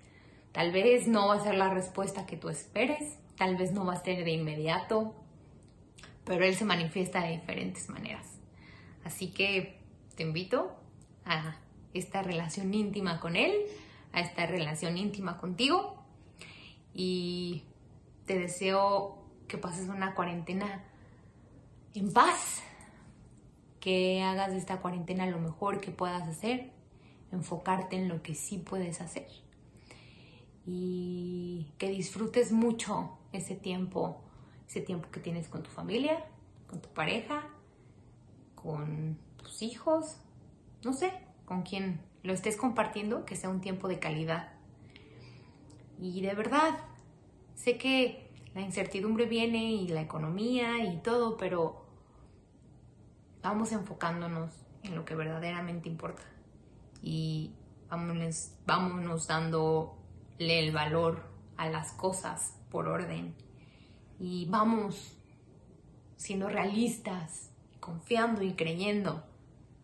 [0.53, 3.95] Tal vez no va a ser la respuesta que tú esperes, tal vez no va
[3.95, 5.13] a ser de inmediato,
[6.23, 8.39] pero Él se manifiesta de diferentes maneras.
[9.03, 9.77] Así que
[10.15, 10.73] te invito
[11.25, 11.57] a
[11.93, 13.53] esta relación íntima con Él,
[14.13, 16.01] a esta relación íntima contigo
[16.93, 17.63] y
[18.25, 20.85] te deseo que pases una cuarentena
[21.93, 22.63] en paz,
[23.81, 26.71] que hagas de esta cuarentena lo mejor que puedas hacer,
[27.33, 29.27] enfocarte en lo que sí puedes hacer
[30.65, 34.21] y que disfrutes mucho ese tiempo,
[34.67, 36.23] ese tiempo que tienes con tu familia,
[36.67, 37.47] con tu pareja,
[38.55, 40.17] con tus hijos,
[40.83, 41.11] no sé,
[41.45, 44.53] con quien lo estés compartiendo, que sea un tiempo de calidad.
[45.99, 46.77] Y de verdad,
[47.55, 51.85] sé que la incertidumbre viene y la economía y todo, pero
[53.41, 54.51] vamos enfocándonos
[54.83, 56.23] en lo que verdaderamente importa.
[57.01, 57.53] Y
[57.89, 61.23] vámonos, vámonos dándole el valor
[61.57, 63.35] a las cosas por orden.
[64.19, 65.17] Y vamos
[66.15, 69.23] siendo realistas, confiando y creyendo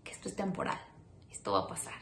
[0.04, 0.80] que esto es temporal,
[1.32, 2.00] esto va a pasar.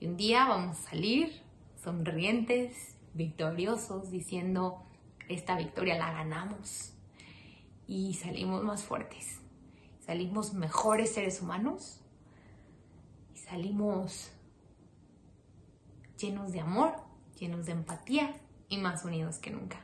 [0.00, 1.42] Y un día vamos a salir
[1.82, 4.82] sonrientes, victoriosos, diciendo,
[5.28, 6.94] esta victoria la ganamos
[7.86, 9.40] y salimos más fuertes
[10.08, 12.00] salimos mejores seres humanos
[13.34, 14.30] y salimos
[16.18, 16.94] llenos de amor,
[17.38, 18.34] llenos de empatía
[18.70, 19.78] y más unidos que nunca.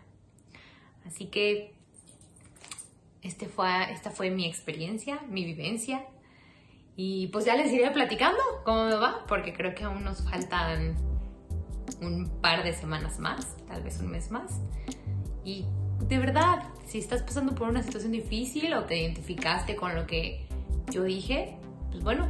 [1.04, 1.74] Así que
[3.20, 6.06] este fue, esta fue mi experiencia, mi vivencia.
[6.96, 10.96] Y pues ya les iré platicando cómo me va, porque creo que aún nos faltan
[12.00, 14.58] un par de semanas más, tal vez un mes más.
[15.44, 15.66] Y
[16.00, 20.46] de verdad, si estás pasando por una situación difícil o te identificaste con lo que
[20.90, 21.56] yo dije,
[21.90, 22.28] pues bueno,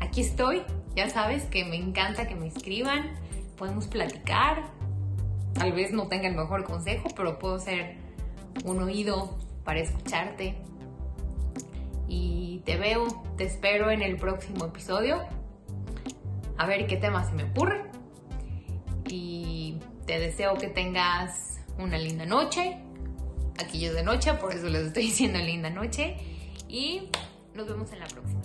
[0.00, 0.62] aquí estoy.
[0.94, 3.14] Ya sabes que me encanta que me escriban,
[3.56, 4.64] podemos platicar.
[5.54, 7.96] Tal vez no tenga el mejor consejo, pero puedo ser
[8.64, 10.56] un oído para escucharte.
[12.08, 13.06] Y te veo,
[13.36, 15.22] te espero en el próximo episodio.
[16.58, 17.84] A ver qué tema se me ocurre.
[19.08, 22.78] Y te deseo que tengas una linda noche
[23.58, 26.16] Aquí yo de noche, por eso les estoy diciendo linda noche.
[26.68, 27.08] Y
[27.54, 28.41] nos vemos en la próxima.